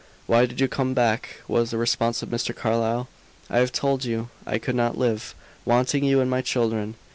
[0.25, 2.55] "Why did you come back?" was the response of Mr.
[2.55, 3.07] Carlyle.
[3.51, 4.29] "I have told you.
[4.47, 6.95] I could not live, wanting you and my children."